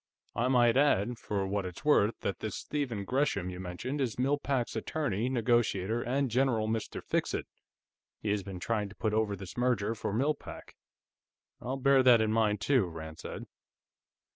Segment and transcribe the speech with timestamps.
[0.33, 4.39] I might add, for what it's worth, that this Stephen Gresham you mentioned is Mill
[4.39, 7.03] Pack's attorney, negotiator, and general Mr.
[7.03, 7.45] Fixit;
[8.19, 10.75] he has been trying to put over this merger for Mill Pack."
[11.61, 13.45] "I'll bear that in mind, too," Rand said.